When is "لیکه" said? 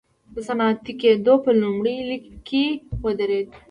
2.09-2.35